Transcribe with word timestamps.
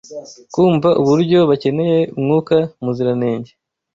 kumva 0.53 0.89
uburyo 1.01 1.39
bakeneye 1.49 1.99
Mwuka 2.21 2.57
Muziranenge 2.83 3.51